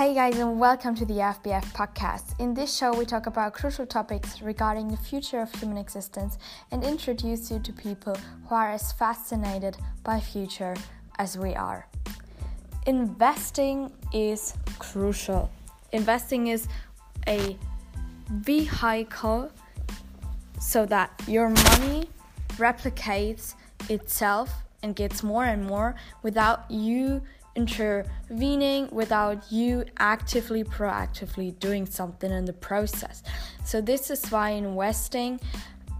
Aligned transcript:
Hey 0.00 0.14
guys, 0.14 0.38
and 0.38 0.58
welcome 0.58 0.94
to 0.94 1.04
the 1.04 1.16
FBF 1.16 1.74
podcast. 1.74 2.34
In 2.40 2.54
this 2.54 2.74
show, 2.74 2.90
we 2.94 3.04
talk 3.04 3.26
about 3.26 3.52
crucial 3.52 3.84
topics 3.84 4.40
regarding 4.40 4.88
the 4.88 4.96
future 4.96 5.40
of 5.40 5.54
human 5.54 5.76
existence 5.76 6.38
and 6.70 6.82
introduce 6.82 7.50
you 7.50 7.58
to 7.58 7.70
people 7.74 8.16
who 8.48 8.54
are 8.54 8.72
as 8.72 8.92
fascinated 8.92 9.76
by 10.02 10.18
future 10.18 10.74
as 11.18 11.36
we 11.36 11.54
are. 11.54 11.86
Investing 12.86 13.92
is 14.10 14.54
crucial. 14.78 15.50
Investing 15.92 16.46
is 16.46 16.66
a 17.28 17.58
vehicle 18.30 19.52
so 20.58 20.86
that 20.86 21.10
your 21.28 21.50
money 21.50 22.08
replicates 22.56 23.54
itself 23.90 24.50
and 24.82 24.96
gets 24.96 25.22
more 25.22 25.44
and 25.44 25.66
more 25.66 25.94
without 26.22 26.70
you 26.70 27.20
intervening 27.56 28.88
without 28.92 29.50
you 29.50 29.84
actively 29.98 30.64
proactively 30.64 31.58
doing 31.58 31.86
something 31.86 32.30
in 32.30 32.44
the 32.44 32.52
process. 32.52 33.22
So 33.64 33.80
this 33.80 34.10
is 34.10 34.24
why 34.30 34.50
investing 34.50 35.40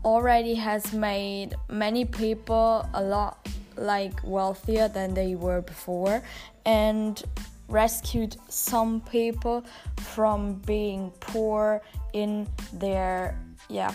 already 0.04 0.54
has 0.54 0.92
made 0.92 1.54
many 1.68 2.04
people 2.04 2.88
a 2.94 3.02
lot 3.02 3.48
like 3.76 4.14
wealthier 4.24 4.88
than 4.88 5.14
they 5.14 5.34
were 5.34 5.60
before 5.60 6.22
and 6.64 7.22
rescued 7.68 8.36
some 8.48 9.00
people 9.02 9.64
from 9.96 10.54
being 10.66 11.10
poor 11.20 11.80
in 12.12 12.46
their 12.72 13.38
yeah 13.68 13.94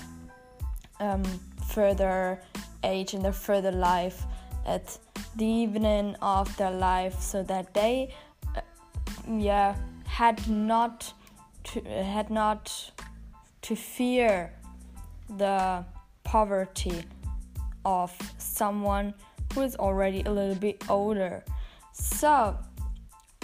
um, 0.99 1.23
further 1.67 2.39
age 2.83 3.13
in 3.13 3.21
their 3.21 3.33
further 3.33 3.71
life 3.71 4.23
at 4.65 4.97
the 5.35 5.45
evening 5.45 6.15
of 6.21 6.55
their 6.57 6.71
life 6.71 7.19
so 7.19 7.43
that 7.43 7.73
they 7.73 8.13
uh, 8.55 8.61
yeah 9.27 9.75
had 10.05 10.47
not 10.47 11.13
to, 11.63 11.81
had 11.81 12.29
not 12.29 12.91
to 13.61 13.75
fear 13.75 14.53
the 15.37 15.83
poverty 16.23 17.03
of 17.83 18.15
someone 18.37 19.13
who 19.53 19.61
is 19.61 19.75
already 19.75 20.21
a 20.23 20.31
little 20.31 20.55
bit 20.55 20.83
older. 20.89 21.43
So 21.91 22.57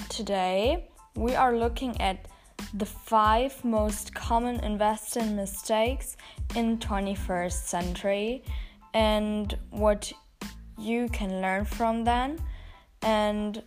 today 0.09 0.89
we 1.15 1.35
are 1.35 1.57
looking 1.57 1.99
at 1.99 2.27
the 2.73 2.85
five 2.85 3.63
most 3.65 4.13
common 4.13 4.59
investing 4.61 5.35
mistakes 5.35 6.15
in 6.55 6.77
21st 6.77 7.65
century 7.65 8.43
and 8.93 9.57
what 9.71 10.11
you 10.81 11.07
can 11.09 11.41
learn 11.41 11.65
from 11.65 12.03
them 12.03 12.37
and 13.01 13.63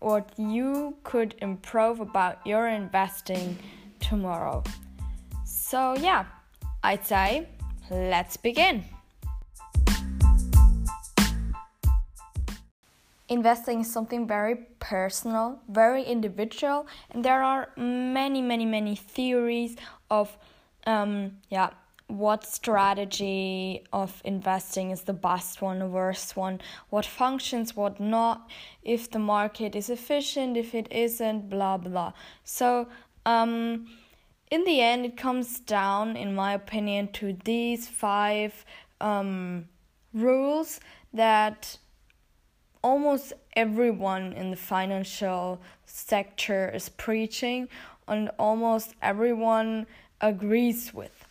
what 0.00 0.32
you 0.36 0.96
could 1.04 1.34
improve 1.38 2.00
about 2.00 2.44
your 2.46 2.66
investing 2.68 3.58
tomorrow. 4.00 4.62
So, 5.44 5.94
yeah, 5.94 6.24
I'd 6.82 7.06
say 7.06 7.48
let's 7.90 8.36
begin. 8.36 8.84
Investing 13.28 13.80
is 13.80 13.90
something 13.90 14.26
very 14.26 14.56
personal, 14.78 15.60
very 15.68 16.02
individual, 16.02 16.86
and 17.10 17.24
there 17.24 17.42
are 17.42 17.70
many, 17.78 18.42
many, 18.42 18.66
many 18.66 18.94
theories 18.94 19.76
of, 20.10 20.36
um, 20.86 21.38
yeah, 21.48 21.70
what 22.08 22.44
strategy 22.44 23.84
of 23.92 24.20
investing 24.24 24.90
is 24.90 25.02
the 25.02 25.12
best 25.12 25.62
one, 25.62 25.78
the 25.78 25.86
worst 25.86 26.36
one, 26.36 26.60
what 26.90 27.06
functions, 27.06 27.74
what 27.74 27.98
not, 28.00 28.50
if 28.82 29.10
the 29.10 29.18
market 29.18 29.74
is 29.74 29.88
efficient, 29.88 30.56
if 30.56 30.74
it 30.74 30.90
isn't, 30.90 31.48
blah 31.48 31.76
blah. 31.76 32.12
So, 32.44 32.88
um, 33.24 33.86
in 34.50 34.64
the 34.64 34.82
end, 34.82 35.06
it 35.06 35.16
comes 35.16 35.60
down, 35.60 36.16
in 36.16 36.34
my 36.34 36.52
opinion, 36.52 37.08
to 37.12 37.36
these 37.44 37.88
five 37.88 38.64
um, 39.00 39.66
rules 40.12 40.80
that 41.14 41.78
almost 42.84 43.32
everyone 43.56 44.32
in 44.32 44.50
the 44.50 44.56
financial 44.56 45.60
sector 45.86 46.70
is 46.70 46.88
preaching, 46.90 47.68
and 48.08 48.30
almost 48.38 48.94
everyone 49.00 49.86
agrees 50.20 50.92
with 50.92 51.21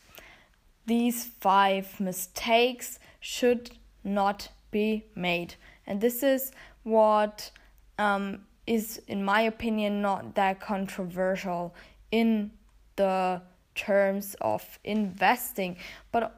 these 0.86 1.26
five 1.26 2.00
mistakes 2.00 3.00
should 3.20 3.72
not 4.04 4.50
be 4.72 5.06
made. 5.16 5.56
And 5.86 6.02
this 6.02 6.24
is 6.24 6.52
what 6.84 7.52
um, 7.98 8.46
is, 8.66 9.02
in 9.08 9.24
my 9.24 9.42
opinion, 9.42 10.02
not 10.02 10.36
that 10.36 10.60
controversial 10.60 11.76
in 12.12 12.52
the 12.96 13.42
terms 13.76 14.36
of 14.42 14.80
investing, 14.84 15.78
but 16.12 16.36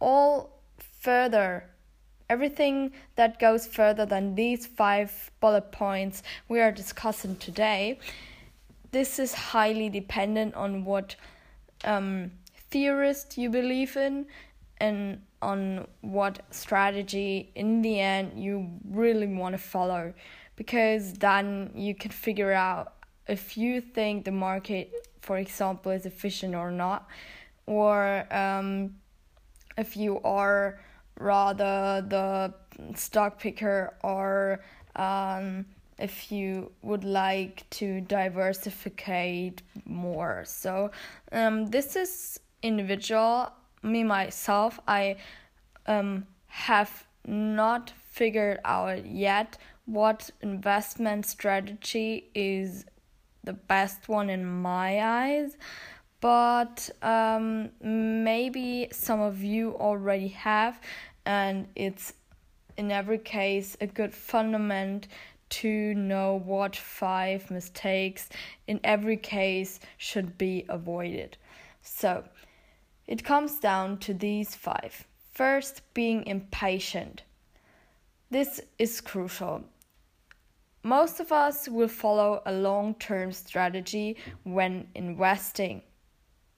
all 0.00 0.60
further. 1.00 1.68
Everything 2.30 2.92
that 3.16 3.38
goes 3.38 3.66
further 3.66 4.06
than 4.06 4.34
these 4.34 4.66
five 4.66 5.30
bullet 5.40 5.70
points 5.70 6.22
we 6.48 6.60
are 6.60 6.72
discussing 6.72 7.36
today, 7.36 7.98
this 8.90 9.18
is 9.18 9.34
highly 9.34 9.90
dependent 9.90 10.54
on 10.54 10.84
what 10.84 11.16
um, 11.84 12.30
theorist 12.72 13.38
you 13.38 13.48
believe 13.50 13.96
in 13.96 14.26
and 14.78 15.22
on 15.40 15.86
what 16.00 16.40
strategy 16.50 17.52
in 17.54 17.82
the 17.82 18.00
end 18.00 18.42
you 18.42 18.68
really 18.90 19.26
want 19.26 19.52
to 19.54 19.58
follow. 19.58 20.12
Because 20.56 21.12
then 21.14 21.70
you 21.74 21.94
can 21.94 22.10
figure 22.10 22.52
out 22.52 22.94
if 23.28 23.56
you 23.56 23.80
think 23.80 24.24
the 24.24 24.32
market 24.32 24.90
for 25.20 25.38
example 25.38 25.92
is 25.92 26.04
efficient 26.04 26.54
or 26.54 26.70
not 26.70 27.06
or 27.66 28.26
um, 28.34 28.94
if 29.78 29.96
you 29.96 30.20
are 30.22 30.80
rather 31.18 32.04
the 32.08 32.52
stock 32.96 33.38
picker 33.38 33.94
or 34.02 34.60
um, 34.96 35.64
if 35.98 36.32
you 36.32 36.72
would 36.82 37.04
like 37.04 37.68
to 37.70 38.00
diversify 38.02 39.50
more. 39.84 40.42
So 40.44 40.90
um, 41.30 41.66
this 41.66 41.94
is 41.96 42.40
individual, 42.62 43.52
me 43.82 44.04
myself, 44.04 44.78
I 44.86 45.16
um, 45.86 46.26
have 46.46 47.06
not 47.26 47.92
figured 48.10 48.60
out 48.64 49.06
yet 49.06 49.58
what 49.86 50.30
investment 50.42 51.26
strategy 51.26 52.30
is 52.34 52.84
the 53.44 53.52
best 53.52 54.08
one 54.08 54.30
in 54.30 54.44
my 54.44 55.02
eyes 55.02 55.56
but 56.22 56.88
um, 57.02 57.68
maybe 57.82 58.88
some 58.92 59.20
of 59.20 59.42
you 59.42 59.76
already 59.76 60.28
have 60.28 60.80
and 61.26 61.66
it's 61.74 62.14
in 62.78 62.92
every 62.92 63.18
case 63.18 63.76
a 63.80 63.86
good 63.88 64.14
fundament 64.14 65.08
to 65.50 65.94
know 65.94 66.40
what 66.44 66.74
five 66.76 67.50
mistakes 67.50 68.28
in 68.68 68.80
every 68.84 69.16
case 69.16 69.80
should 69.98 70.38
be 70.38 70.64
avoided. 70.68 71.36
So 71.82 72.24
it 73.06 73.24
comes 73.24 73.58
down 73.58 73.98
to 73.98 74.14
these 74.14 74.54
five. 74.54 75.06
First, 75.32 75.82
being 75.94 76.26
impatient. 76.26 77.22
This 78.30 78.60
is 78.78 79.00
crucial. 79.00 79.64
Most 80.82 81.20
of 81.20 81.32
us 81.32 81.68
will 81.68 81.88
follow 81.88 82.42
a 82.44 82.52
long 82.52 82.94
term 82.94 83.32
strategy 83.32 84.16
when 84.44 84.88
investing. 84.94 85.82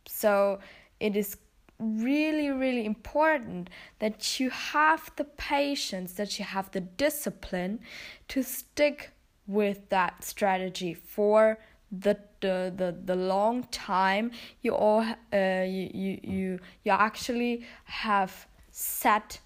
So, 0.07 0.61
it 1.01 1.17
is 1.17 1.37
really, 1.79 2.51
really 2.51 2.85
important 2.85 3.71
that 3.99 4.39
you 4.39 4.51
have 4.51 5.11
the 5.17 5.25
patience, 5.25 6.15
that 6.15 6.39
you 6.39 6.45
have 6.45 6.71
the 6.71 6.81
discipline 6.81 7.81
to 8.29 8.43
stick 8.43 9.11
with 9.47 9.89
that 9.91 10.25
strategy 10.25 10.95
for 10.95 11.59
the 12.01 12.19
the 12.41 12.73
the, 12.77 12.97
the 13.05 13.17
long 13.17 13.65
time 13.71 14.31
you 14.63 14.75
all 14.75 15.01
uh, 15.33 15.65
you, 15.67 15.91
you 15.95 16.21
you 16.23 16.59
you 16.85 16.93
actually 16.93 17.65
have 17.85 18.47
set 18.71 19.41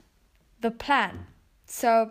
the 0.61 0.71
plan. 0.71 1.27
So 1.67 2.11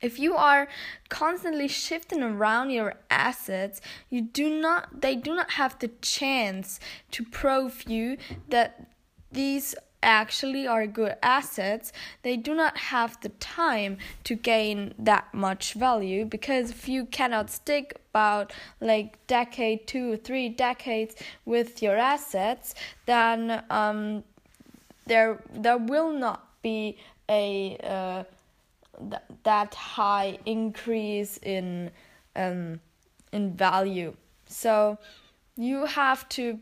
if 0.00 0.18
you 0.18 0.36
are 0.36 0.68
constantly 1.08 1.68
shifting 1.68 2.22
around 2.22 2.70
your 2.70 2.94
assets 3.10 3.80
you 4.10 4.20
do 4.20 4.48
not 4.48 5.00
they 5.00 5.16
do 5.16 5.34
not 5.34 5.52
have 5.52 5.78
the 5.80 5.88
chance 6.00 6.78
to 7.10 7.24
prove 7.24 7.82
you 7.88 8.16
that 8.48 8.88
these 9.32 9.74
actually 10.02 10.66
are 10.66 10.86
good 10.86 11.16
assets, 11.22 11.92
they 12.22 12.36
do 12.36 12.54
not 12.54 12.76
have 12.76 13.20
the 13.20 13.30
time 13.40 13.98
to 14.24 14.34
gain 14.34 14.94
that 14.98 15.32
much 15.34 15.74
value 15.74 16.24
because 16.24 16.70
if 16.70 16.88
you 16.88 17.04
cannot 17.06 17.50
stick 17.50 18.00
about 18.10 18.52
like 18.80 19.24
decade, 19.26 19.86
two 19.86 20.16
three 20.16 20.48
decades 20.48 21.14
with 21.44 21.82
your 21.82 21.96
assets, 21.96 22.74
then 23.06 23.62
um, 23.70 24.22
there 25.06 25.42
there 25.52 25.78
will 25.78 26.12
not 26.12 26.46
be 26.62 26.96
a 27.28 27.76
uh, 27.82 28.24
th- 28.98 29.22
that 29.42 29.74
high 29.74 30.38
increase 30.46 31.38
in 31.38 31.90
um, 32.36 32.80
in 33.32 33.54
value. 33.56 34.14
So 34.46 34.98
you 35.56 35.86
have 35.86 36.28
to 36.30 36.60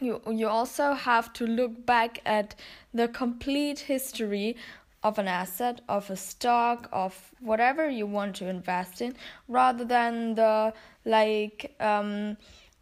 you 0.00 0.20
you 0.30 0.48
also 0.48 0.92
have 0.94 1.32
to 1.34 1.46
look 1.46 1.86
back 1.86 2.20
at 2.26 2.54
the 2.92 3.08
complete 3.08 3.80
history 3.80 4.56
of 5.02 5.18
an 5.18 5.28
asset, 5.28 5.82
of 5.88 6.10
a 6.10 6.16
stock, 6.16 6.88
of 6.90 7.32
whatever 7.40 7.88
you 7.88 8.06
want 8.06 8.34
to 8.36 8.48
invest 8.48 9.02
in, 9.02 9.14
rather 9.48 9.84
than 9.84 10.34
the 10.34 10.72
like 11.04 11.76
um, 11.78 12.36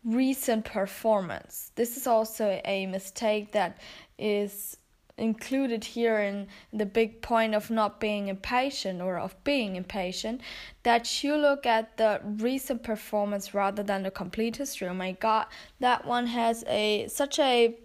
recent 0.05 0.65
performance. 0.65 1.73
This 1.75 1.97
is 1.97 2.07
also 2.07 2.61
a 2.65 2.87
mistake 2.87 3.53
that 3.53 3.79
is 4.19 4.77
included 5.19 5.85
here 5.85 6.19
in 6.19 6.49
the 6.73 6.87
big 6.87 7.21
point 7.21 7.55
of 7.55 7.71
not 7.71 8.01
being 8.01 8.29
impatient 8.29 9.01
or 9.01 9.19
of 9.19 9.35
being 9.45 9.77
impatient 9.77 10.41
that 10.83 11.23
you 11.23 11.37
look 11.37 11.67
at 11.67 11.97
the 11.97 12.21
recent 12.25 12.83
performance 12.83 13.55
rather 13.55 13.83
than 13.83 14.03
the 14.03 14.11
complete 14.11 14.57
history. 14.57 14.89
Oh 14.89 14.95
my 14.95 15.13
god 15.13 15.47
that 15.81 16.07
one 16.07 16.27
has 16.27 16.65
a 16.67 17.07
such 17.09 17.39
a 17.39 17.77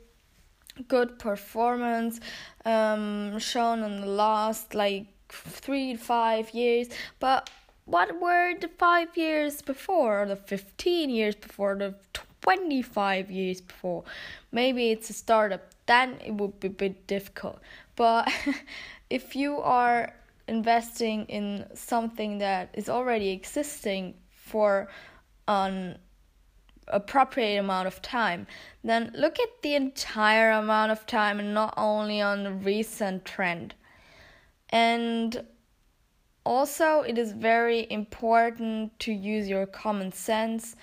good 0.88 1.20
performance 1.20 2.20
um, 2.66 3.38
shown 3.40 3.84
in 3.84 4.02
the 4.02 4.08
last 4.08 4.74
like 4.74 5.08
three 5.30 5.96
five 5.96 6.52
years. 6.52 6.88
But 7.20 7.50
what 7.86 8.20
were 8.20 8.54
the 8.60 8.68
five 8.68 9.16
years 9.16 9.62
before 9.62 10.24
or 10.24 10.26
the 10.26 10.36
15 10.36 11.10
years 11.10 11.36
before 11.36 11.76
the 11.76 11.96
25 12.48 13.30
years 13.30 13.62
before 13.62 14.04
maybe 14.52 14.92
it's 14.92 15.10
a 15.10 15.14
startup 15.14 15.62
then 15.88 16.20
it 16.24 16.34
would 16.34 16.60
be 16.60 16.68
a 16.68 16.70
bit 16.70 17.08
difficult. 17.08 17.60
But 17.96 18.32
if 19.10 19.36
you 19.36 19.58
are 19.60 20.14
investing 20.48 21.26
in 21.26 21.66
something 21.74 22.38
that 22.38 22.70
is 22.74 22.88
already 22.88 23.30
existing 23.30 24.14
for 24.30 24.88
an 25.48 25.98
appropriate 26.90 27.58
amount 27.58 27.88
of 27.88 28.02
time, 28.02 28.48
then 28.84 29.12
look 29.16 29.40
at 29.40 29.50
the 29.64 29.76
entire 29.76 30.52
amount 30.52 30.92
of 30.92 31.06
time 31.06 31.40
and 31.40 31.54
not 31.54 31.74
only 31.76 32.22
on 32.22 32.44
the 32.44 32.52
recent 32.52 33.26
trend. 33.26 33.74
And 34.70 35.44
also, 36.46 37.02
it 37.02 37.18
is 37.18 37.34
very 37.34 37.88
important 37.90 38.98
to 39.00 39.12
use 39.12 39.50
your 39.50 39.66
common 39.66 40.14
sense. 40.14 40.78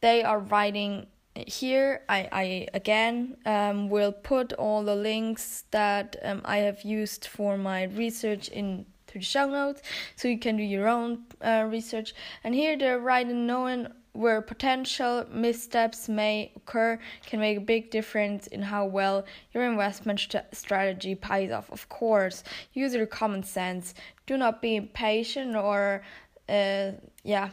They 0.00 0.22
are 0.22 0.38
writing 0.38 1.06
here. 1.34 2.02
I, 2.08 2.28
I 2.32 2.68
again 2.74 3.36
um, 3.46 3.88
will 3.88 4.12
put 4.12 4.52
all 4.54 4.82
the 4.82 4.96
links 4.96 5.64
that 5.70 6.16
um, 6.22 6.42
I 6.44 6.58
have 6.58 6.82
used 6.82 7.26
for 7.26 7.56
my 7.56 7.84
research 7.84 8.48
in 8.48 8.86
to 9.08 9.18
the 9.18 9.24
show 9.24 9.48
notes 9.48 9.82
so 10.16 10.28
you 10.28 10.38
can 10.38 10.56
do 10.56 10.62
your 10.62 10.88
own 10.88 11.24
uh, 11.42 11.66
research. 11.68 12.14
And 12.44 12.54
here 12.54 12.76
they're 12.76 12.98
writing 12.98 13.46
knowing 13.46 13.88
where 14.12 14.42
potential 14.42 15.24
missteps 15.30 16.08
may 16.08 16.50
occur 16.56 16.98
can 17.26 17.40
make 17.40 17.56
a 17.56 17.60
big 17.60 17.90
difference 17.90 18.46
in 18.48 18.62
how 18.62 18.84
well 18.84 19.24
your 19.52 19.64
investment 19.64 20.18
st- 20.18 20.44
strategy 20.52 21.14
pays 21.14 21.52
off. 21.52 21.70
Of 21.70 21.88
course 21.88 22.42
use 22.72 22.94
your 22.94 23.06
common 23.06 23.42
sense. 23.42 23.94
Do 24.26 24.36
not 24.36 24.60
be 24.60 24.76
impatient 24.76 25.56
or 25.56 26.02
uh, 26.48 26.92
yeah 27.22 27.50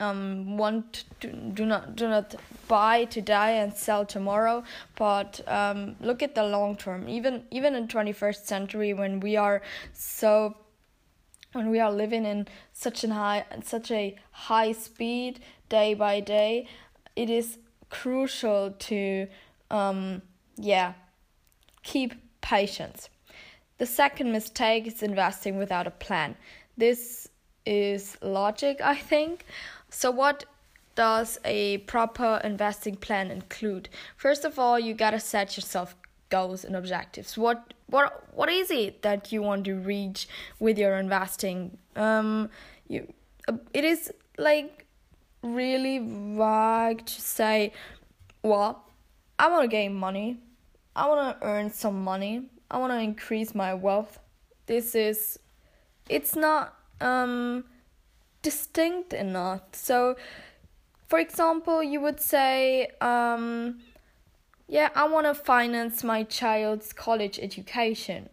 um, 0.00 0.56
want 0.56 1.04
to 1.20 1.28
do 1.28 1.64
not 1.64 1.96
do 1.96 2.08
not 2.08 2.34
buy 2.68 3.04
today 3.04 3.58
and 3.58 3.72
sell 3.74 4.04
tomorrow, 4.04 4.64
but 4.96 5.40
um, 5.48 5.96
look 6.00 6.22
at 6.22 6.34
the 6.34 6.44
long 6.44 6.76
term. 6.76 7.08
Even 7.08 7.44
even 7.50 7.74
in 7.74 7.88
twenty 7.88 8.12
first 8.12 8.46
century, 8.46 8.92
when 8.92 9.20
we 9.20 9.36
are 9.36 9.62
so 9.92 10.56
when 11.52 11.70
we 11.70 11.80
are 11.80 11.90
living 11.90 12.26
in 12.26 12.46
such 12.72 13.04
an 13.04 13.10
high 13.10 13.44
such 13.64 13.90
a 13.90 14.16
high 14.30 14.72
speed 14.72 15.40
day 15.68 15.94
by 15.94 16.20
day, 16.20 16.66
it 17.14 17.30
is 17.30 17.58
crucial 17.88 18.72
to 18.78 19.26
um, 19.70 20.22
yeah 20.56 20.92
keep 21.82 22.14
patience. 22.40 23.08
The 23.78 23.86
second 23.86 24.32
mistake 24.32 24.86
is 24.86 25.02
investing 25.02 25.58
without 25.58 25.86
a 25.86 25.90
plan. 25.90 26.36
This 26.76 27.28
is 27.66 28.16
logic, 28.22 28.80
I 28.82 28.96
think. 28.96 29.44
So, 29.90 30.10
what 30.10 30.44
does 30.94 31.38
a 31.44 31.78
proper 31.78 32.40
investing 32.42 32.96
plan 32.96 33.30
include? 33.30 33.88
First 34.16 34.44
of 34.44 34.58
all, 34.58 34.78
you 34.78 34.94
gotta 34.94 35.20
set 35.20 35.56
yourself 35.56 35.94
goals 36.28 36.64
and 36.64 36.74
objectives. 36.74 37.38
What 37.38 37.74
what 37.86 38.24
what 38.34 38.48
is 38.48 38.70
it 38.70 39.02
that 39.02 39.32
you 39.32 39.42
want 39.42 39.64
to 39.66 39.74
reach 39.74 40.28
with 40.58 40.78
your 40.78 40.96
investing? 40.96 41.78
Um, 41.94 42.50
you 42.88 43.12
it 43.72 43.84
is 43.84 44.12
like 44.38 44.86
really 45.42 45.98
vague 45.98 47.06
to 47.06 47.20
say, 47.20 47.72
well, 48.42 48.84
I 49.38 49.48
want 49.48 49.62
to 49.62 49.68
gain 49.68 49.94
money, 49.94 50.38
I 50.94 51.06
want 51.08 51.40
to 51.40 51.46
earn 51.46 51.70
some 51.70 52.02
money, 52.02 52.48
I 52.70 52.78
want 52.78 52.92
to 52.92 52.98
increase 52.98 53.54
my 53.54 53.74
wealth. 53.74 54.18
This 54.66 54.94
is, 54.94 55.38
it's 56.08 56.34
not 56.34 56.74
um 57.00 57.64
distinct 58.46 59.12
enough. 59.12 59.62
So, 59.72 60.14
for 61.08 61.18
example, 61.18 61.82
you 61.82 62.00
would 62.00 62.20
say, 62.20 62.86
um, 63.00 63.80
yeah, 64.68 64.90
I 64.94 65.08
want 65.08 65.26
to 65.26 65.34
finance 65.34 66.04
my 66.04 66.22
child's 66.22 66.92
college 66.92 67.40
education, 67.40 68.28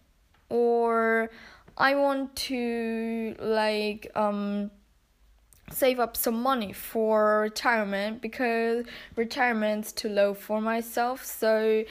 or 0.49 1.31
I 1.75 1.95
want 1.95 2.35
to 2.49 3.35
like 3.39 4.11
um 4.13 4.69
save 5.71 5.99
up 5.99 6.15
some 6.15 6.39
money 6.43 6.73
for 6.73 7.41
retirement 7.41 8.21
because 8.21 8.85
retirement's 9.15 9.91
too 9.91 10.09
low 10.09 10.35
for 10.35 10.61
myself. 10.61 11.25
So 11.25 11.83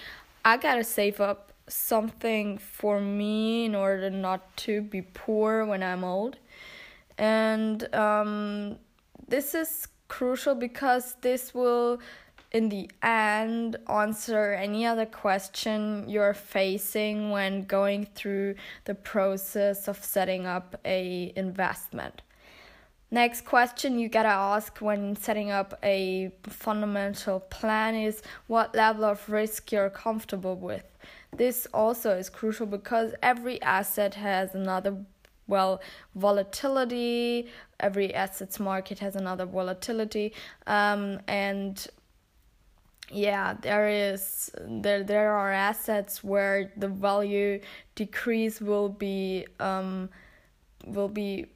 I 0.45 0.57
gotta 0.59 0.85
save 0.85 1.21
up 1.21 1.53
something 1.67 2.59
for 2.59 3.01
me 3.01 3.65
in 3.65 3.75
order 3.75 4.11
not 4.11 4.57
to 4.59 4.81
be 4.81 5.03
poor 5.03 5.65
when 5.65 5.83
I'm 5.83 6.05
old 6.05 6.37
and 7.23 7.95
um, 7.95 8.77
this 9.29 9.55
is 9.55 9.87
crucial 10.09 10.57
because 10.57 11.15
this 11.21 11.55
will 11.55 12.01
in 12.51 12.69
the 12.69 12.91
end 13.01 13.77
answer 13.89 14.53
any 14.55 14.85
other 14.85 15.07
question 15.07 16.05
you're 16.09 16.35
facing 16.35 17.31
when 17.31 17.63
going 17.63 18.09
through 18.17 18.57
the 18.87 18.95
process 18.95 19.87
of 19.87 20.03
setting 20.03 20.46
up 20.46 20.75
a 20.85 21.32
investment. 21.37 22.23
Next 23.13 23.44
question 23.44 24.01
you 24.01 24.08
gotta 24.08 24.29
ask 24.29 24.79
when 24.81 25.15
setting 25.15 25.53
up 25.53 25.79
a 25.85 26.32
fundamental 26.49 27.39
plan 27.39 27.94
is 27.94 28.20
what 28.49 28.75
level 28.75 29.05
of 29.05 29.31
risk 29.31 29.70
you're 29.70 29.91
comfortable 29.91 30.56
with. 30.56 30.85
This 31.37 31.69
also 31.73 32.11
is 32.19 32.29
crucial 32.29 32.67
because 32.67 33.15
every 33.23 33.63
asset 33.63 34.15
has 34.17 34.56
another 34.56 35.05
well 35.46 35.81
volatility 36.15 37.49
every 37.81 38.15
assets 38.15 38.61
market 38.61 38.99
has 38.99 39.17
another 39.17 39.46
volatility 39.46 40.32
um, 40.67 41.19
and 41.29 41.89
yeah 43.11 43.55
there 43.61 43.89
is 43.89 44.51
there 44.67 45.03
there 45.03 45.32
are 45.32 45.53
assets 45.53 46.22
where 46.22 46.72
the 46.77 46.89
value 46.89 47.61
decrease 47.94 48.61
will 48.61 48.89
be 48.89 49.44
um, 49.61 50.08
will 50.87 51.08
be 51.08 51.46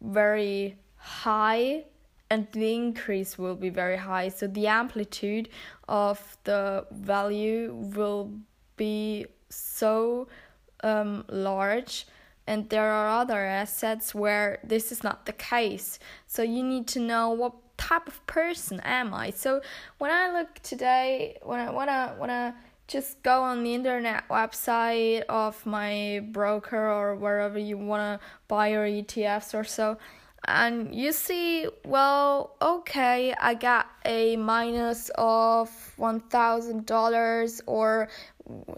very 0.00 0.76
high 0.96 1.84
and 2.32 2.48
the 2.52 2.74
increase 2.74 3.36
will 3.36 3.54
be 3.54 3.68
very 3.68 3.98
high. 3.98 4.28
So 4.30 4.46
the 4.46 4.66
amplitude 4.66 5.50
of 5.86 6.38
the 6.44 6.86
value 6.90 7.74
will 7.74 8.30
be 8.78 9.26
so 9.50 10.28
um, 10.82 11.26
large 11.28 12.06
and 12.46 12.68
there 12.70 12.90
are 12.90 13.20
other 13.20 13.44
assets 13.44 14.14
where 14.14 14.58
this 14.64 14.90
is 14.90 15.04
not 15.04 15.26
the 15.26 15.32
case. 15.32 15.98
So 16.26 16.42
you 16.42 16.62
need 16.62 16.86
to 16.88 17.00
know 17.00 17.30
what 17.30 17.54
type 17.76 18.08
of 18.08 18.24
person 18.26 18.80
am 18.80 19.14
I. 19.14 19.30
So 19.30 19.60
when 19.98 20.10
I 20.10 20.32
look 20.32 20.60
today, 20.62 21.38
when 21.42 21.60
I 21.60 21.70
wanna 21.70 22.16
I 22.20 22.52
just 22.88 23.22
go 23.22 23.42
on 23.42 23.62
the 23.62 23.74
internet 23.74 24.28
website 24.28 25.22
of 25.28 25.64
my 25.64 26.20
broker 26.30 26.90
or 26.90 27.14
wherever 27.14 27.58
you 27.58 27.78
wanna 27.78 28.20
buy 28.48 28.68
your 28.68 28.86
ETFs 28.86 29.54
or 29.58 29.64
so, 29.64 29.98
and 30.44 30.94
you 30.94 31.12
see, 31.12 31.68
well, 31.84 32.56
okay, 32.60 33.32
I 33.40 33.54
got 33.54 33.86
a 34.04 34.36
minus 34.36 35.10
of 35.14 35.70
one 35.96 36.20
thousand 36.20 36.86
dollars 36.86 37.60
or 37.66 38.08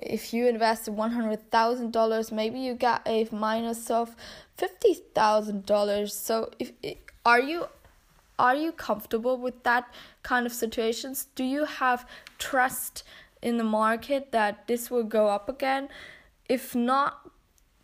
if 0.03 0.35
you 0.35 0.47
invest 0.47 0.87
$100,000, 0.87 2.33
maybe 2.33 2.61
you 2.61 2.75
got 2.75 3.03
a 3.07 3.27
minus 3.33 3.91
of 3.91 4.15
$50,000. 4.59 6.11
So 6.11 6.51
if 6.59 6.73
are 7.25 7.41
you 7.41 7.67
are 8.39 8.57
you 8.57 8.73
comfortable 8.73 9.37
with 9.39 9.63
that 9.63 9.93
kind 10.23 10.45
of 10.45 10.53
situations? 10.53 11.29
Do 11.35 11.45
you 11.45 11.65
have 11.65 12.07
trust 12.39 13.05
in 13.41 13.59
the 13.59 13.65
market 13.65 14.33
that 14.33 14.67
this 14.67 14.91
will 14.91 15.05
go 15.05 15.29
up 15.29 15.49
again? 15.49 15.89
If 16.49 16.75
not, 16.75 17.31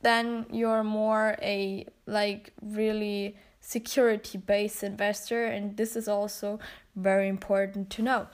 then 0.03 0.47
you're 0.51 0.83
more 0.83 1.37
a 1.41 1.87
like 2.07 2.53
really 2.61 3.37
security 3.61 4.39
based 4.39 4.83
investor, 4.83 5.45
and 5.45 5.77
this 5.77 5.97
is 5.97 6.09
also 6.09 6.59
very 6.97 7.29
important 7.29 7.91
to 7.91 8.03
know. 8.03 8.27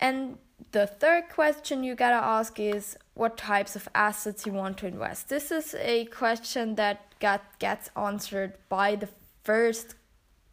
And 0.00 0.38
the 0.72 0.86
third 0.86 1.28
question 1.28 1.82
you 1.82 1.94
gotta 1.94 2.16
ask 2.16 2.58
is 2.60 2.96
what 3.14 3.36
types 3.36 3.74
of 3.74 3.88
assets 3.94 4.46
you 4.46 4.52
want 4.52 4.78
to 4.78 4.86
invest. 4.86 5.28
This 5.28 5.50
is 5.50 5.74
a 5.78 6.04
question 6.06 6.74
that 6.76 7.08
got 7.20 7.58
gets 7.58 7.90
answered 7.96 8.54
by 8.68 8.94
the 8.94 9.08
first 9.42 9.94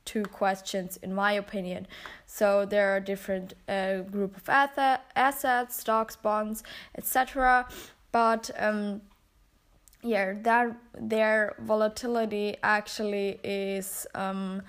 two 0.05 0.24
questions 0.24 0.98
in 0.98 1.13
my 1.13 1.32
opinion 1.32 1.88
so 2.27 2.65
there 2.65 2.96
are 2.96 3.00
different 3.00 3.53
uh, 3.67 3.98
group 4.01 4.38
of 4.38 4.48
asset, 4.48 5.01
assets 5.15 5.79
stocks 5.79 6.15
bonds 6.15 6.63
etc 6.96 7.67
but 8.12 8.51
um, 8.58 9.01
yeah 10.05 10.33
that 10.43 10.75
their 11.00 11.55
volatility 11.59 12.55
actually 12.63 13.39
is 13.43 14.07
um, 14.15 14.62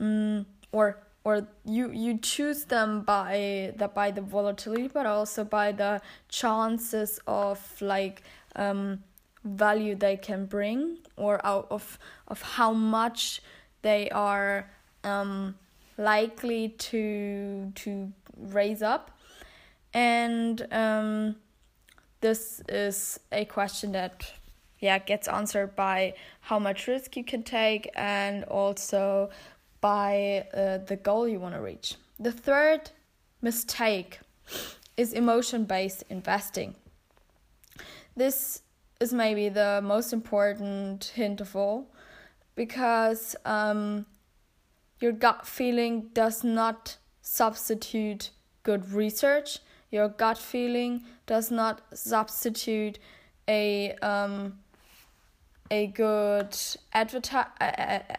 mm, 0.00 0.44
or 0.72 0.98
or 1.24 1.46
you 1.64 1.90
you 1.92 2.18
choose 2.18 2.64
them 2.64 3.02
by 3.02 3.72
the 3.76 3.88
by 3.88 4.10
the 4.10 4.22
volatility 4.22 4.88
but 4.88 5.06
also 5.06 5.44
by 5.44 5.70
the 5.70 6.00
chances 6.28 7.20
of 7.26 7.60
like 7.80 8.22
um, 8.56 9.02
value 9.44 9.94
they 9.94 10.16
can 10.16 10.46
bring 10.46 10.98
or 11.16 11.44
out 11.44 11.66
of 11.70 11.98
of 12.28 12.40
how 12.42 12.72
much 12.72 13.42
they 13.82 14.08
are 14.10 14.70
um, 15.04 15.54
likely 15.96 16.70
to 16.70 17.72
to 17.74 18.12
raise 18.36 18.82
up. 18.82 19.10
And 19.94 20.66
um, 20.70 21.36
this 22.20 22.62
is 22.68 23.20
a 23.32 23.44
question 23.44 23.92
that 23.92 24.32
yeah 24.80 24.98
gets 24.98 25.28
answered 25.28 25.74
by 25.76 26.14
how 26.40 26.58
much 26.58 26.86
risk 26.86 27.16
you 27.16 27.24
can 27.24 27.42
take 27.42 27.90
and 27.94 28.44
also 28.44 29.30
by 29.80 30.46
uh, 30.54 30.78
the 30.78 30.96
goal 30.96 31.28
you 31.28 31.38
want 31.38 31.54
to 31.54 31.60
reach 31.60 31.96
the 32.18 32.32
third 32.32 32.90
mistake 33.42 34.20
is 34.96 35.12
emotion 35.12 35.64
based 35.64 36.04
investing 36.10 36.74
this 38.16 38.62
is 39.00 39.12
maybe 39.12 39.48
the 39.48 39.80
most 39.82 40.12
important 40.12 41.04
hint 41.14 41.40
of 41.40 41.54
all 41.54 41.86
because 42.56 43.36
um, 43.44 44.04
your 45.00 45.12
gut 45.12 45.46
feeling 45.46 46.08
does 46.12 46.42
not 46.42 46.96
substitute 47.22 48.30
good 48.64 48.92
research. 48.92 49.60
Your 49.90 50.08
gut 50.08 50.38
feeling 50.38 51.04
does 51.26 51.50
not 51.50 51.82
substitute 51.94 52.98
a 53.46 53.92
um, 54.02 54.58
a 55.70 55.86
good 55.88 56.50
adverti- 56.94 57.46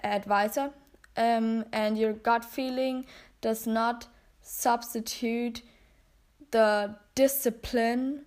advisor, 0.03 0.71
um, 1.17 1.65
and 1.71 1.97
your 1.97 2.13
gut 2.13 2.45
feeling 2.45 3.05
does 3.41 3.65
not 3.65 4.07
substitute 4.41 5.61
the 6.51 6.95
discipline 7.15 8.25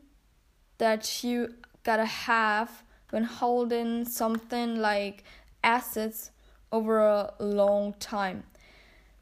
that 0.79 1.25
you 1.25 1.55
gotta 1.85 2.05
have 2.05 2.83
when 3.11 3.25
holding 3.25 4.05
something 4.05 4.81
like 4.81 5.25
assets 5.63 6.31
over 6.71 7.01
a 7.01 7.35
long 7.41 7.95
time. 7.95 8.45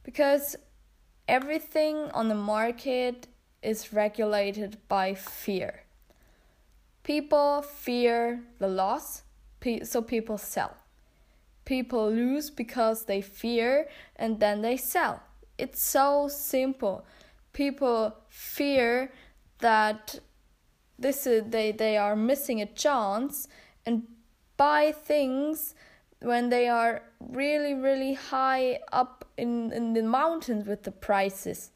Because 0.03 0.57
everything 1.29 1.97
on 2.13 2.29
the 2.29 2.35
market 2.35 3.27
is 3.63 3.93
regulated 3.93 4.79
by 4.89 5.15
fear. 5.15 5.85
People 7.03 7.63
fear 7.63 8.43
the 8.59 8.69
loss, 8.69 9.23
so 9.83 10.03
people 10.03 10.39
sell. 10.39 10.77
People 11.65 12.11
lose 12.11 12.51
because 12.51 13.05
they 13.05 13.21
fear 13.21 13.89
and 14.17 14.41
then 14.41 14.63
they 14.63 14.77
sell. 14.77 15.23
It's 15.59 15.83
so 15.83 16.29
simple. 16.29 17.05
People 17.53 18.17
fear 18.29 19.13
that 19.59 20.21
this 20.99 21.27
is 21.27 21.45
they, 21.49 21.73
they 21.73 21.97
are 21.97 22.17
missing 22.17 22.61
a 22.61 22.67
chance 22.67 23.49
and 23.87 24.07
buy 24.57 24.93
things 24.93 25.75
when 26.21 26.51
they 26.51 26.69
are 26.69 27.03
really 27.19 27.73
really 27.73 28.15
high 28.15 28.79
up 28.93 29.25
in, 29.39 29.73
in 29.73 29.95
the 29.95 30.03
mountains 30.03 30.67
with 30.67 30.83
the 30.83 30.91
prices 30.91 31.71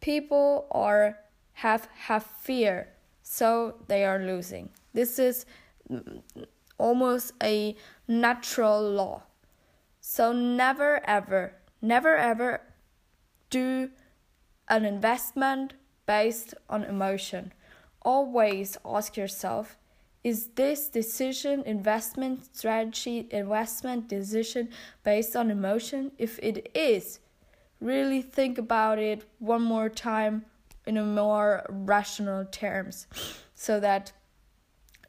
people 0.00 0.66
are 0.70 1.18
have 1.52 1.88
have 2.06 2.24
fear 2.24 2.88
so 3.22 3.74
they 3.88 4.04
are 4.04 4.18
losing. 4.18 4.70
This 4.94 5.18
is 5.18 5.44
almost 6.78 7.32
a 7.42 7.76
natural 8.06 8.80
law. 8.90 9.22
So 10.00 10.32
never 10.32 11.00
ever 11.06 11.52
never 11.82 12.16
ever 12.16 12.62
do 13.50 13.90
an 14.68 14.84
investment 14.84 15.74
based 16.06 16.54
on 16.70 16.84
emotion. 16.84 17.52
Always 18.02 18.78
ask 18.84 19.16
yourself 19.16 19.76
is 20.24 20.48
this 20.56 20.88
decision, 20.88 21.62
investment 21.64 22.54
strategy, 22.56 23.28
investment 23.30 24.08
decision 24.08 24.70
based 25.04 25.36
on 25.36 25.50
emotion? 25.50 26.12
If 26.18 26.38
it 26.40 26.70
is, 26.74 27.20
really 27.80 28.22
think 28.22 28.58
about 28.58 28.98
it 28.98 29.24
one 29.38 29.62
more 29.62 29.88
time 29.88 30.44
in 30.86 30.96
a 30.96 31.04
more 31.04 31.64
rational 31.68 32.44
terms 32.46 33.06
so 33.54 33.78
that 33.80 34.12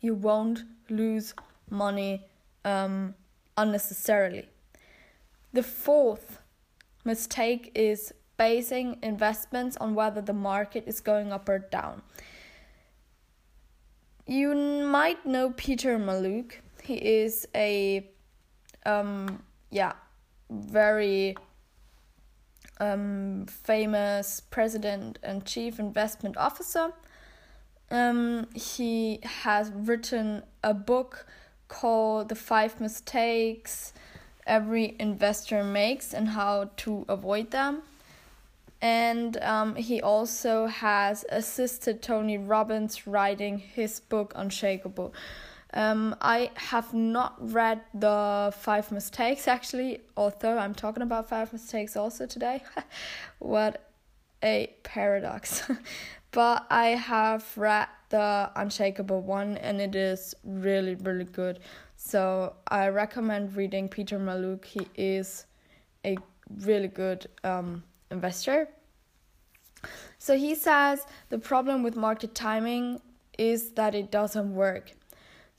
you 0.02 0.14
won't 0.14 0.64
lose 0.90 1.34
money 1.70 2.26
um, 2.66 3.16
unnecessarily. 3.58 4.48
The 5.54 5.64
fourth 5.64 6.40
mistake 7.06 7.72
is 7.76 8.14
basing 8.38 8.98
investments 9.02 9.76
on 9.78 9.96
whether 9.96 10.22
the 10.22 10.34
market 10.34 10.84
is 10.88 11.00
going 11.02 11.32
up 11.32 11.50
or 11.50 11.60
down. 11.60 12.02
You 14.26 14.54
might 14.86 15.26
know 15.26 15.52
Peter 15.58 15.98
Mallouk. 15.98 16.54
He 16.84 16.96
is 16.96 17.48
a 17.56 18.08
um 18.86 19.44
yeah, 19.72 19.94
very 20.50 21.36
um 22.80 23.46
famous 23.48 24.40
president 24.40 25.20
and 25.24 25.46
chief 25.46 25.80
investment 25.80 26.38
officer. 26.38 26.94
Um 27.92 28.48
he 28.54 29.20
has 29.24 29.72
written 29.72 30.44
a 30.64 30.74
book 30.74 31.26
called 31.68 32.30
The 32.30 32.36
Five 32.36 32.80
Mistakes 32.82 33.94
Every 34.46 34.96
Investor 35.00 35.64
Makes 35.64 36.14
and 36.14 36.30
How 36.30 36.72
to 36.78 37.06
Avoid 37.08 37.52
Them 37.52 37.84
and 38.82 39.38
um, 39.38 39.76
he 39.76 40.02
also 40.02 40.68
has 40.68 41.26
assisted 41.30 42.02
Tony 42.02 42.38
Robbins 42.38 43.06
writing 43.06 43.58
his 43.58 44.00
book 44.00 44.32
Unshakeable. 44.36 45.14
Um, 45.74 46.16
I 46.20 46.52
have 46.56 46.94
not 46.94 47.36
read 47.54 47.82
the 47.94 48.54
five 48.58 48.92
mistakes 48.92 49.48
actually, 49.48 50.02
although 50.18 50.58
I'm 50.58 50.74
talking 50.74 51.04
about 51.04 51.30
five 51.30 51.54
mistakes 51.54 51.96
also 51.96 52.26
today. 52.26 52.64
what 53.40 53.90
a 54.44 54.74
paradox. 54.84 55.64
but 56.32 56.66
I 56.72 56.88
have 56.88 57.46
read 57.56 57.88
the 58.10 58.50
Unshakeable 58.56 59.22
one 59.22 59.58
and 59.58 59.80
it 59.80 59.96
is 59.96 60.34
really, 60.44 60.96
really 60.96 61.26
good. 61.26 61.60
So 61.96 62.56
I 62.68 62.88
recommend 62.88 63.56
reading 63.56 63.90
Peter 63.90 64.18
Mallouk. 64.18 64.66
He 64.66 64.88
is 64.96 65.46
a 66.04 66.18
really 66.64 66.88
good 66.88 67.28
um, 67.44 67.84
investor. 68.10 68.70
So 70.18 70.36
he 70.36 70.56
says 70.56 71.06
the 71.30 71.38
problem 71.38 71.84
with 71.84 71.96
market 71.96 72.34
timing 72.34 73.02
is 73.38 73.72
that 73.72 73.94
it 73.94 74.12
doesn't 74.12 74.54
work. 74.54 74.94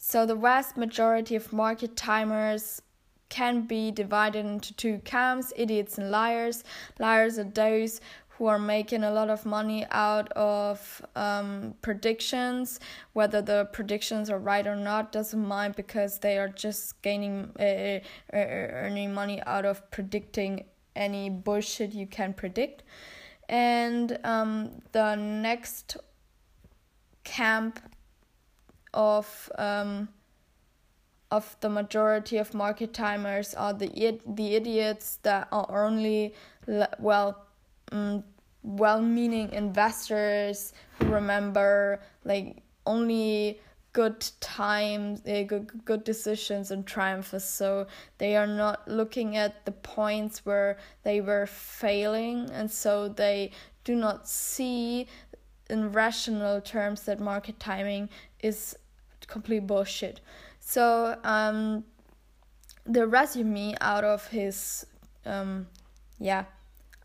So 0.02 0.24
the 0.24 0.34
vast 0.34 0.78
majority 0.78 1.36
of 1.36 1.52
market 1.52 1.94
timers 1.94 2.80
can 3.28 3.66
be 3.66 3.90
divided 3.90 4.46
into 4.46 4.72
two 4.74 4.98
camps 5.04 5.52
idiots 5.56 5.98
and 5.98 6.10
liars. 6.10 6.64
Liars 6.98 7.38
are 7.38 7.44
those 7.44 8.00
who 8.30 8.46
are 8.46 8.58
making 8.58 9.04
a 9.04 9.10
lot 9.12 9.28
of 9.28 9.44
money 9.44 9.84
out 9.90 10.32
of 10.32 11.04
um, 11.14 11.74
predictions. 11.82 12.80
Whether 13.12 13.42
the 13.42 13.68
predictions 13.74 14.30
are 14.30 14.38
right 14.38 14.66
or 14.66 14.74
not 14.74 15.12
doesn't 15.12 15.46
mind 15.46 15.76
because 15.76 16.18
they 16.18 16.38
are 16.38 16.48
just 16.48 17.02
gaining 17.02 17.50
uh, 17.60 18.00
earning 18.32 19.12
money 19.12 19.42
out 19.42 19.66
of 19.66 19.90
predicting 19.90 20.64
any 20.96 21.28
bullshit 21.28 21.92
you 21.92 22.06
can 22.06 22.32
predict. 22.32 22.84
And 23.50 24.18
um, 24.24 24.80
the 24.92 25.14
next 25.14 25.98
camp 27.22 27.80
of 28.94 29.50
um, 29.58 30.08
of 31.30 31.56
the 31.60 31.68
majority 31.68 32.38
of 32.38 32.54
market 32.54 32.92
timers 32.92 33.54
are 33.54 33.72
the 33.72 34.20
the 34.26 34.54
idiots 34.54 35.18
that 35.22 35.48
are 35.52 35.84
only 35.84 36.34
well 36.98 37.46
um, 37.92 38.24
well-meaning 38.62 39.52
investors 39.52 40.72
who 40.98 41.06
remember 41.06 42.00
like 42.24 42.62
only 42.86 43.58
good 43.92 44.24
times, 44.40 45.20
uh, 45.26 45.42
good 45.42 45.84
good 45.84 46.04
decisions 46.04 46.70
and 46.70 46.86
triumphs. 46.86 47.44
So 47.44 47.86
they 48.18 48.36
are 48.36 48.46
not 48.46 48.86
looking 48.86 49.36
at 49.36 49.64
the 49.64 49.72
points 49.72 50.44
where 50.46 50.78
they 51.02 51.20
were 51.20 51.46
failing, 51.46 52.50
and 52.50 52.70
so 52.70 53.08
they 53.08 53.52
do 53.84 53.94
not 53.94 54.28
see 54.28 55.06
in 55.68 55.92
rational 55.92 56.60
terms 56.60 57.02
that 57.02 57.20
market 57.20 57.58
timing 57.60 58.08
is 58.42 58.76
complete 59.26 59.66
bullshit. 59.66 60.20
So 60.60 61.16
um, 61.24 61.84
the 62.84 63.06
resume 63.06 63.76
out 63.80 64.04
of 64.04 64.26
his 64.28 64.86
um, 65.26 65.66
yeah 66.18 66.44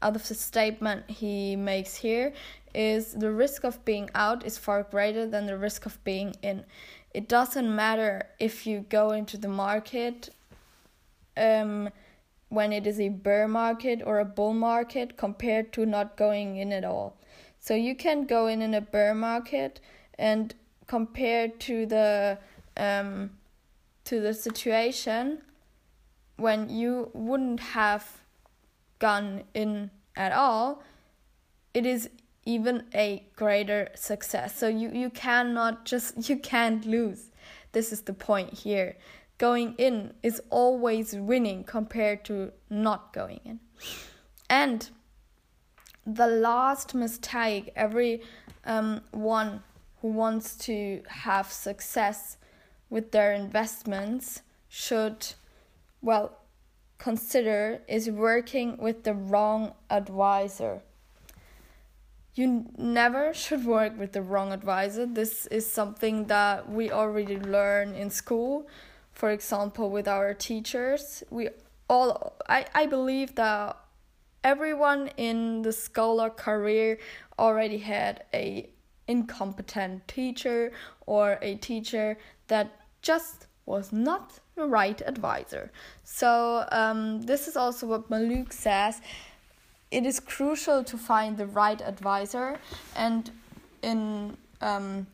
out 0.02 0.16
of 0.16 0.28
the 0.28 0.36
statement 0.36 1.10
he 1.10 1.56
makes 1.56 1.96
here 1.96 2.34
is 2.74 3.14
the 3.14 3.32
risk 3.32 3.64
of 3.64 3.84
being 3.86 4.10
out 4.14 4.46
is 4.46 4.58
far 4.58 4.84
greater 4.84 5.26
than 5.26 5.46
the 5.46 5.58
risk 5.58 5.86
of 5.86 6.04
being 6.04 6.36
in. 6.42 6.64
It 7.14 7.30
doesn't 7.30 7.74
matter 7.74 8.28
if 8.40 8.68
you 8.68 8.86
go 8.90 9.12
into 9.12 9.38
the 9.38 9.48
market 9.48 10.30
um, 11.38 11.90
when 12.50 12.74
it 12.74 12.86
is 12.86 13.00
a 13.00 13.10
bear 13.10 13.48
market 13.48 14.02
or 14.06 14.20
a 14.20 14.26
bull 14.26 14.54
market 14.54 15.16
compared 15.16 15.72
to 15.74 15.86
not 15.86 16.18
going 16.18 16.58
in 16.58 16.74
at 16.74 16.84
all. 16.84 17.16
So 17.60 17.74
you 17.74 17.96
can 17.96 18.26
go 18.26 18.48
in 18.48 18.62
in 18.62 18.74
a 18.74 18.82
bear 18.82 19.16
market 19.16 19.80
and 20.20 20.54
compared 20.88 21.60
to 21.62 21.86
the 21.86 22.38
um, 22.78 23.32
to 24.04 24.20
the 24.20 24.34
situation 24.34 25.42
when 26.38 26.70
you 26.70 27.10
wouldn't 27.14 27.60
have 27.60 28.22
gone 29.00 29.44
in 29.54 29.90
at 30.16 30.32
all, 30.32 30.84
it 31.74 31.86
is 31.86 32.10
even 32.46 32.84
a 32.94 33.24
greater 33.36 33.90
success. 33.96 34.58
So 34.58 34.68
you, 34.68 34.92
you 34.92 35.10
cannot 35.10 35.86
just, 35.86 36.30
you 36.30 36.38
can't 36.38 36.86
lose. 36.86 37.32
This 37.72 37.92
is 37.92 38.02
the 38.02 38.14
point 38.14 38.54
here. 38.54 38.96
Going 39.38 39.76
in 39.78 40.14
is 40.24 40.42
always 40.50 41.14
winning 41.14 41.64
compared 41.64 42.24
to 42.26 42.52
not 42.70 43.12
going 43.12 43.42
in. 43.44 43.60
And 44.50 44.90
the 46.06 46.28
last 46.28 46.94
mistake 46.94 47.74
every 47.76 48.22
um, 48.64 49.02
one 49.12 49.64
who 50.06 50.12
wants 50.12 50.56
to 50.56 51.02
have 51.08 51.52
success 51.52 52.38
with 52.92 53.12
their 53.12 53.34
investments 53.34 54.44
should, 54.70 55.26
well, 56.00 56.38
consider 57.00 57.82
is 57.88 58.08
working 58.12 58.78
with 58.78 59.04
the 59.04 59.16
wrong 59.16 59.74
advisor. 59.90 60.84
You 62.36 62.68
never 62.78 63.34
should 63.34 63.66
work 63.66 63.98
with 63.98 64.12
the 64.12 64.22
wrong 64.22 64.54
advisor. 64.54 65.08
This 65.08 65.48
is 65.48 65.66
something 65.66 66.26
that 66.26 66.70
we 66.70 66.92
already 66.92 67.40
learn 67.40 67.96
in 67.96 68.12
school. 68.12 68.68
For 69.12 69.32
example, 69.32 69.90
with 69.90 70.08
our 70.08 70.36
teachers, 70.36 71.24
we 71.32 71.50
all 71.90 72.36
I, 72.48 72.68
I 72.76 72.86
believe 72.86 73.34
that 73.36 73.76
everyone 74.44 75.10
in 75.18 75.64
the 75.64 75.72
scholar 75.72 76.30
career 76.30 77.00
already 77.40 77.80
had 77.80 78.24
a 78.36 78.70
incompetent 79.08 80.08
teacher 80.08 80.72
or 81.06 81.38
a 81.42 81.56
teacher 81.56 82.18
that 82.48 82.80
just 83.02 83.48
was 83.66 83.92
not 83.92 84.40
the 84.56 84.66
right 84.66 85.02
advisor. 85.06 85.72
So, 86.04 86.66
um, 86.72 87.22
this 87.22 87.48
is 87.48 87.56
also 87.58 87.88
what 87.88 88.10
Mallouk 88.10 88.54
says. 88.54 89.02
It 89.92 90.06
is 90.06 90.20
crucial 90.20 90.84
to 90.84 90.98
find 90.98 91.38
the 91.38 91.46
right 91.46 91.82
advisor, 91.82 92.60
and 92.96 93.32
in 93.82 94.38
um, 94.62 95.08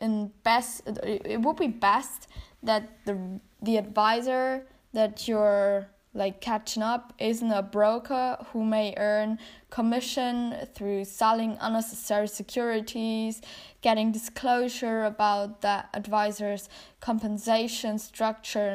in 0.00 0.32
best, 0.42 0.82
it 0.86 1.40
would 1.40 1.56
be 1.56 1.68
best 1.68 2.28
that 2.62 3.04
the 3.04 3.40
the 3.62 3.76
advisor 3.76 4.66
that 4.92 5.28
you're 5.28 5.88
like 6.18 6.40
catching 6.40 6.82
up 6.82 7.12
isn't 7.18 7.52
a 7.52 7.62
broker 7.62 8.36
who 8.52 8.64
may 8.64 8.92
earn 8.96 9.38
commission 9.70 10.54
through 10.74 11.04
selling 11.04 11.56
unnecessary 11.60 12.26
securities, 12.26 13.40
getting 13.82 14.10
disclosure 14.10 15.04
about 15.04 15.62
the 15.62 15.84
advisor's 15.94 16.68
compensation 17.00 18.00
structure 18.00 18.68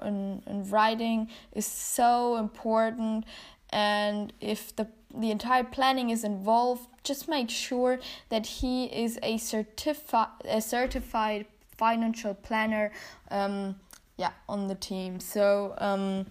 and, 0.00 0.42
and, 0.46 0.72
writing 0.72 1.28
is 1.52 1.66
so 1.66 2.36
important. 2.36 3.26
And 3.70 4.32
if 4.40 4.74
the 4.74 4.88
the 5.14 5.30
entire 5.30 5.64
planning 5.64 6.10
is 6.10 6.22
involved, 6.24 6.86
just 7.02 7.28
make 7.28 7.50
sure 7.50 7.98
that 8.28 8.46
he 8.46 8.84
is 8.86 9.18
a 9.22 9.36
certified 9.38 10.28
a 10.44 10.60
certified 10.60 11.46
financial 11.76 12.34
planner 12.34 12.92
um, 13.30 13.76
yeah 14.18 14.32
on 14.48 14.66
the 14.66 14.74
team 14.74 15.20
so 15.20 15.74
um, 15.78 16.26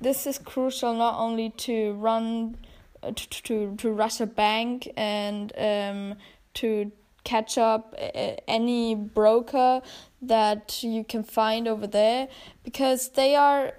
this 0.00 0.26
is 0.26 0.38
crucial 0.38 0.94
not 0.94 1.18
only 1.18 1.50
to 1.50 1.92
run 1.94 2.56
uh, 3.02 3.12
to, 3.12 3.42
to 3.42 3.76
to 3.76 3.90
rush 3.90 4.20
a 4.20 4.26
bank 4.26 4.90
and 4.96 5.52
um, 5.56 6.14
to 6.54 6.90
catch 7.24 7.58
up 7.58 7.94
any 8.48 8.94
broker 8.94 9.82
that 10.22 10.82
you 10.82 11.04
can 11.04 11.22
find 11.22 11.68
over 11.68 11.86
there 11.86 12.28
because 12.64 13.10
they 13.10 13.34
are 13.34 13.74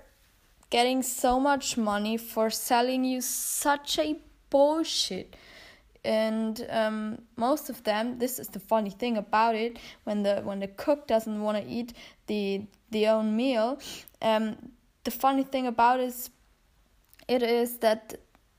getting 0.69 1.01
so 1.03 1.39
much 1.39 1.77
money 1.77 2.17
for 2.17 2.49
selling 2.49 3.03
you 3.03 3.19
such 3.19 3.99
a 3.99 4.17
bullshit. 4.49 5.35
And 6.03 6.65
um, 6.69 7.21
most 7.35 7.69
of 7.69 7.83
them 7.83 8.17
this 8.17 8.39
is 8.39 8.47
the 8.47 8.59
funny 8.59 8.89
thing 8.89 9.17
about 9.17 9.55
it 9.55 9.77
when 10.03 10.23
the 10.23 10.41
when 10.43 10.59
the 10.59 10.67
cook 10.67 11.07
doesn't 11.07 11.41
want 11.41 11.63
to 11.63 11.69
eat 11.69 11.93
the 12.25 12.65
the 12.89 13.07
own 13.07 13.35
meal 13.35 13.79
um, 14.21 14.71
the 15.03 15.11
funny 15.11 15.43
thing 15.43 15.67
about 15.67 15.99
it 15.99 16.03
is 16.03 16.29
it 17.27 17.43
is 17.43 17.77
that 17.79 18.15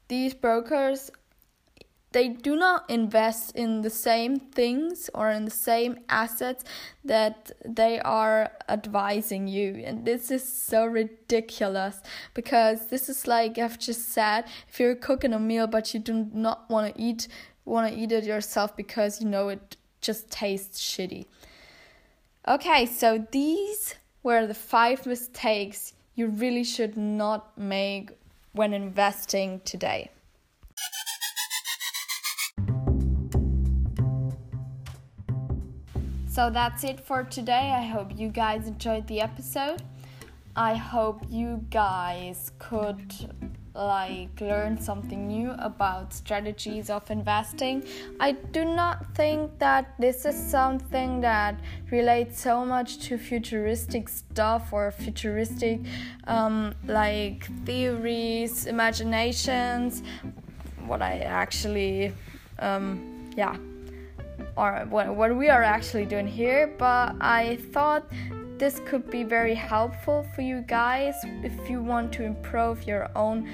these 0.09 0.35
brokers 0.35 1.11
they 2.13 2.29
do 2.29 2.57
not 2.57 2.89
invest 2.91 3.57
in 3.57 3.81
the 3.81 3.91
same 3.91 4.39
things 4.39 5.09
or 5.15 5.31
in 5.31 5.45
the 5.47 5.51
same 5.51 5.99
assets 6.09 6.63
that 7.05 7.51
they 7.65 8.01
are 8.01 8.53
advising 8.69 9.49
you. 9.49 9.83
And 9.85 10.05
this 10.05 10.31
is 10.31 10.47
so 10.47 10.85
ridiculous 10.85 12.03
because 12.35 12.89
this 12.89 13.09
is 13.09 13.27
like 13.27 13.59
i've 13.59 13.79
just 13.79 14.11
said 14.11 14.45
if 14.69 14.79
you're 14.79 14.95
cooking 14.95 15.33
a 15.33 15.39
meal 15.39 15.67
but 15.67 15.95
you 15.95 16.01
do 16.01 16.29
not 16.33 16.69
want 16.69 16.95
to 16.95 17.03
eat 17.03 17.29
want 17.65 17.93
to 17.93 17.99
eat 17.99 18.13
it 18.13 18.25
yourself 18.25 18.77
because 18.77 19.21
you 19.21 19.29
know 19.29 19.49
it 19.49 19.77
just 20.01 20.31
tastes 20.31 20.81
shitty. 20.81 21.27
Okay 22.47 22.87
so 22.87 23.27
these 23.31 23.95
were 24.23 24.47
the 24.47 24.55
five 24.55 25.07
mistakes 25.07 25.95
you 26.15 26.29
really 26.29 26.65
should 26.65 26.97
not 26.97 27.57
make 27.57 28.11
when 28.53 28.73
investing 28.73 29.61
today. 29.65 30.11
So 36.29 36.49
that's 36.49 36.83
it 36.83 36.99
for 36.99 37.25
today. 37.25 37.73
I 37.77 37.83
hope 37.83 38.17
you 38.17 38.29
guys 38.29 38.67
enjoyed 38.67 39.07
the 39.07 39.21
episode. 39.21 39.83
I 40.57 40.75
hope 40.75 41.25
you 41.29 41.65
guys 41.71 42.53
could 42.59 43.13
like 43.75 44.41
learn 44.41 44.79
something 44.79 45.27
new 45.27 45.53
about 45.59 46.13
strategies 46.13 46.91
of 46.91 47.11
investing. 47.11 47.83
I 48.21 48.33
do 48.33 48.65
not 48.65 49.15
think 49.15 49.59
that 49.59 49.95
this 49.99 50.25
is 50.25 50.37
something 50.37 51.21
that 51.23 51.59
relates 51.91 52.41
so 52.41 52.65
much 52.65 52.99
to 53.07 53.17
futuristic 53.17 54.09
stuff 54.09 54.73
or 54.73 54.91
futuristic 54.91 55.81
um, 56.27 56.75
like 56.87 57.49
theories, 57.65 58.67
imaginations. 58.67 60.03
What 60.87 61.01
I 61.01 61.21
actually, 61.21 62.13
um, 62.59 63.31
yeah, 63.37 63.57
or 64.57 64.85
what, 64.91 65.15
what 65.15 65.35
we 65.35 65.49
are 65.49 65.63
actually 65.63 66.05
doing 66.05 66.27
here, 66.27 66.75
but 66.79 67.15
I 67.21 67.57
thought 67.73 68.05
this 68.63 68.81
could 68.87 69.11
be 69.11 69.25
very 69.25 69.57
helpful 69.57 70.25
for 70.37 70.43
you 70.43 70.61
guys 70.69 71.17
if 71.43 71.69
you 71.69 71.83
want 71.83 72.13
to 72.13 72.23
improve 72.23 72.87
your 72.87 73.11
own 73.17 73.45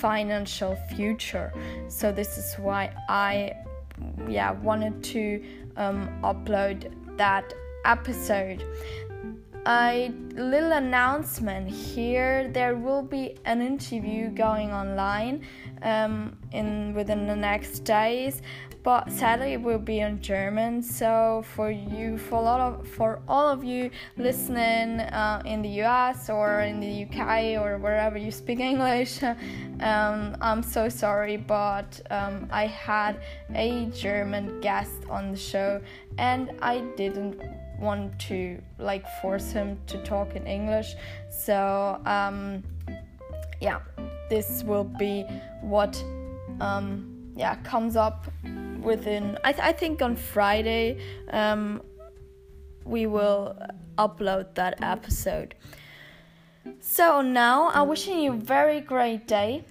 financial 0.00 0.74
future. 0.96 1.52
So 1.86 2.10
this 2.10 2.36
is 2.36 2.52
why 2.58 2.92
I 3.08 3.52
yeah 4.28 4.50
wanted 4.50 5.04
to 5.14 5.44
um, 5.76 6.08
upload 6.24 6.92
that 7.16 7.54
episode. 7.84 8.64
A 9.68 10.12
little 10.34 10.72
announcement 10.72 11.68
here: 11.70 12.50
there 12.52 12.74
will 12.74 13.02
be 13.02 13.36
an 13.44 13.62
interview 13.62 14.30
going 14.30 14.72
online 14.72 15.46
um, 15.82 16.36
in 16.50 16.92
within 16.92 17.28
the 17.28 17.36
next 17.36 17.84
days 17.84 18.42
but 18.86 19.10
sadly 19.10 19.54
it 19.54 19.60
will 19.60 19.80
be 19.80 19.98
in 19.98 20.22
German. 20.22 20.80
So 20.80 21.42
for 21.56 21.72
you, 21.72 22.16
for 22.16 22.36
a 22.36 22.40
lot 22.40 22.60
of 22.60 22.86
for 22.86 23.18
all 23.26 23.48
of 23.48 23.64
you 23.64 23.90
listening 24.16 25.00
uh, 25.00 25.42
in 25.44 25.60
the 25.60 25.68
U.S. 25.82 26.30
or 26.30 26.60
in 26.60 26.78
the 26.78 26.86
U.K. 26.86 27.58
or 27.58 27.78
wherever 27.78 28.16
you 28.16 28.30
speak 28.30 28.60
English, 28.72 29.24
um, 29.24 30.36
I'm 30.40 30.62
so 30.62 30.88
sorry, 30.88 31.36
but 31.36 32.00
um, 32.12 32.46
I 32.52 32.66
had 32.68 33.18
a 33.56 33.86
German 33.86 34.60
guest 34.60 35.02
on 35.10 35.32
the 35.32 35.36
show 35.36 35.80
and 36.16 36.52
I 36.62 36.78
didn't 36.96 37.42
want 37.80 38.16
to 38.28 38.62
like 38.78 39.04
force 39.20 39.50
him 39.50 39.80
to 39.88 40.00
talk 40.04 40.36
in 40.36 40.46
English. 40.46 40.94
So 41.28 42.00
um, 42.06 42.62
yeah, 43.60 43.80
this 44.30 44.62
will 44.62 44.84
be 44.84 45.24
what 45.60 46.00
um, 46.60 47.12
yeah 47.34 47.56
comes 47.64 47.96
up 47.96 48.28
within. 48.86 49.36
I, 49.44 49.52
th- 49.52 49.64
I 49.64 49.72
think 49.72 50.00
on 50.00 50.16
Friday 50.16 50.98
um, 51.30 51.82
we 52.84 53.06
will 53.06 53.58
upload 53.98 54.54
that 54.54 54.82
episode. 54.82 55.54
So 56.80 57.20
now 57.20 57.70
I'm 57.70 57.88
wishing 57.88 58.18
you 58.20 58.32
a 58.32 58.36
very 58.36 58.80
great 58.80 59.26
day. 59.26 59.64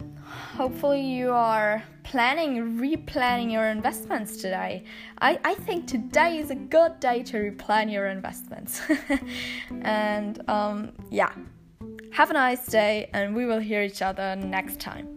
Hopefully 0.58 1.02
you 1.02 1.32
are 1.32 1.84
planning, 2.04 2.78
replanning 2.80 3.52
your 3.52 3.68
investments 3.68 4.38
today. 4.38 4.84
I, 5.22 5.40
I 5.44 5.56
think 5.56 5.88
today 5.88 6.38
is 6.38 6.52
a 6.52 6.56
good 6.56 7.00
day 7.00 7.24
to 7.24 7.38
replan 7.38 7.92
your 7.92 8.08
investments. 8.08 8.82
and 9.82 10.48
um, 10.50 10.94
yeah, 11.10 11.32
have 12.12 12.30
a 12.30 12.34
nice 12.34 12.66
day, 12.68 13.10
and 13.14 13.36
we 13.36 13.46
will 13.46 13.60
hear 13.60 13.82
each 13.82 14.02
other 14.02 14.36
next 14.36 14.80
time. 14.80 15.15